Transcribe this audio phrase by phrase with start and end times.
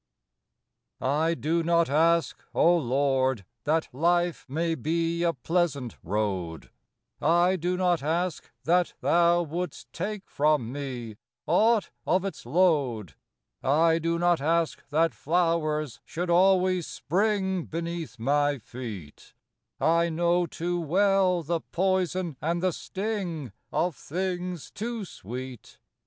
[0.99, 6.71] J DO not ask, O Lord, that life may be A pleasant road;
[7.21, 13.13] I do not ask that Thou wouldst take from me Aught of its load;
[13.61, 19.35] I do not ask that flowers should always spring Beneath my feet;
[19.79, 25.77] I know too well the poison and the sting Of things too sweet.